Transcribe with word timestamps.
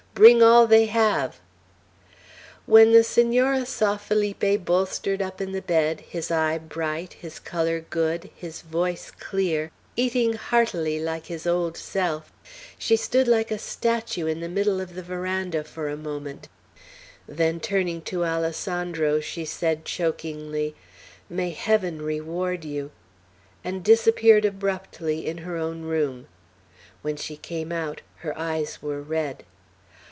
"Bring 0.13 0.43
all 0.43 0.67
they 0.67 0.85
have." 0.87 1.39
When 2.67 2.91
the 2.91 3.03
Senora 3.03 3.65
saw 3.65 3.97
Felipe 3.97 4.63
bolstered 4.65 5.19
up 5.19 5.41
in 5.41 5.51
the 5.51 5.63
bed, 5.63 6.01
his 6.01 6.29
eye 6.29 6.59
bright, 6.59 7.13
his 7.13 7.39
color 7.39 7.79
good, 7.79 8.29
his 8.35 8.61
voice 8.61 9.09
clear, 9.09 9.71
eating 9.95 10.33
heartily 10.33 10.99
like 10.99 11.25
his 11.27 11.47
old 11.47 11.75
self, 11.75 12.31
she 12.77 12.95
stood 12.97 13.27
like 13.27 13.49
a 13.49 13.57
statue 13.57 14.27
in 14.27 14.41
the 14.41 14.49
middle 14.49 14.79
of 14.79 14.93
the 14.93 15.01
veranda 15.01 15.63
for 15.63 15.89
a 15.89 15.97
moment; 15.97 16.49
then 17.25 17.59
turning 17.59 18.01
to 18.03 18.25
Alessandro, 18.25 19.21
she 19.21 19.45
said 19.45 19.85
chokingly, 19.85 20.75
"May 21.29 21.49
Heaven 21.49 21.99
reward 21.99 22.63
you!" 22.63 22.91
and 23.63 23.81
disappeared 23.83 24.45
abruptly 24.45 25.25
in 25.25 25.39
her 25.39 25.55
own 25.57 25.81
room. 25.83 26.27
When 27.01 27.15
she 27.15 27.37
came 27.37 27.71
out, 27.71 28.01
her 28.17 28.37
eyes 28.37 28.83
were 28.83 29.01
red. 29.01 29.45